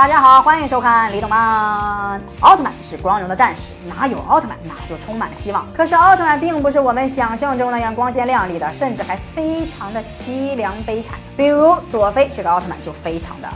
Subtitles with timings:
[0.00, 2.18] 大家好，欢迎收看李动漫。
[2.40, 5.70] 奥特曼是光荣的战士，哪有奥特曼，哪就充满了希望。
[5.74, 11.18] 可是奥特曼并不是我们想象中那样光鲜亮丽的，甚至还非常的凄凉悲惨。
[11.36, 13.48] 比如佐菲这个奥特曼就非常的，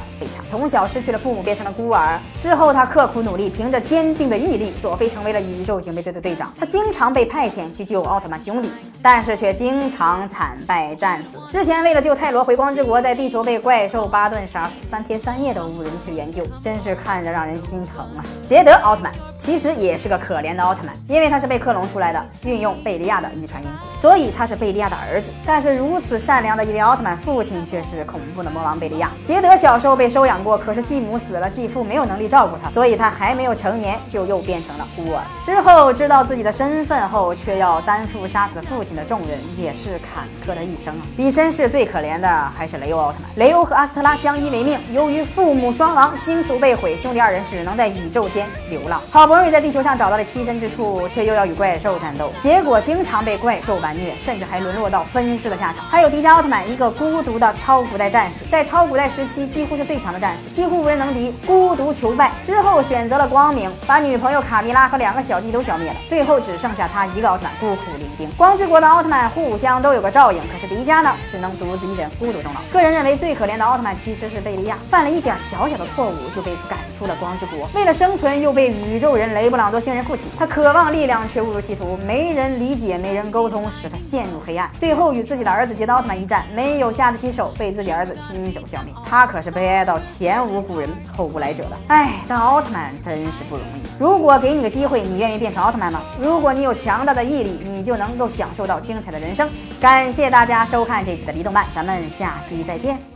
[0.51, 2.21] 从小失去了父母，变成了孤儿。
[2.41, 6.53] 之后他刻苦努力，凭着坚定的毅力，佐菲成为了宇宙警备队的队长。
[6.59, 11.39] 他经常被派遣去救奥特曼兄弟，但是却经常惨败战死。
[11.49, 16.25] 之前为了救泰罗回光之国，在地球被怪兽巴顿杀死，三天三夜都无人去援。
[16.35, 18.25] 救，真是看着让人心疼啊！
[18.49, 25.31] 捷德奥特曼其实也是个可怜的奥特曼，因为他是被克隆出来的，运用贝利亚的遗传因子，所以他是贝利亚的儿子。
[25.47, 29.11] 但是如此善良的一位奥特曼，父亲却是恐怖的魔王贝利亚。
[29.25, 35.23] 捷德小时候被被收养过，可是继母死了，继父没有能力照顾他，所以他还没有成年就又变成了孤儿。
[35.43, 41.01] 之后知道自己的身份后，却要担负杀死父亲的重任，也是坎坷的一生啊！
[41.17, 43.31] 比身世最可怜的还是雷欧奥特曼。
[43.37, 46.15] 雷欧和阿斯特拉相依为命，由于父母双亡。
[46.15, 49.01] 星球被毁，兄弟二人只能在宇宙间流浪。
[49.11, 55.83] 好不容易在地球上找到了栖身之处，却又要与怪兽战斗，结果经常被怪兽完虐，甚至还沦落到分尸的下场。
[55.87, 68.29] 还有迪迦奥特曼，一个孤独的超古代战士，在超古代时期几乎是最最强的战士，几乎无人能敌，孤独求败之后选择了光明，把女朋友卡米拉和两个小弟都消灭了，最后只剩下他一个奥特曼孤苦伶仃。
[68.37, 72.61] 光之国的奥特曼互相都有个照应，可是迪迦呢，只能独自一人孤独终老。
[72.73, 76.15] 个人认为最可怜的奥特曼其实是贝利亚，犯了一点小小的错误。
[76.35, 80.23] 就被赶出了光之国，为了生存又被宇宙人雷布朗多星人附体。
[80.37, 84.69] 他渴望力量，却误入歧途，没人理解，没人沟通，使他陷入黑暗。
[84.77, 88.93] 最后与自己的儿子捷德奥特曼一战，没有下得起手，被自己儿子亲手消灭。
[89.09, 91.79] 他可是悲哀到前无古人后无来者了。
[91.89, 93.83] 哎，当奥特曼真是不容易。
[93.99, 96.03] 如果给你个机会，你愿意变成奥特曼吗？
[96.21, 99.49] 如果你有强大的毅力，你就能够享受到精彩的人生。
[99.81, 103.14] 感谢大家收看这期的离动漫，咱们下期再见。